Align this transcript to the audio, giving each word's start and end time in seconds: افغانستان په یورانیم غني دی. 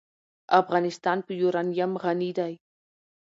افغانستان 0.61 1.17
په 1.27 1.31
یورانیم 1.41 1.91
غني 2.03 2.31
دی. 2.37 2.53